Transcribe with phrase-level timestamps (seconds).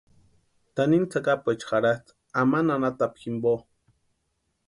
[0.75, 2.11] Tanimu tsakapuecha jarhasti
[2.43, 3.53] amani anhatapu jimpo.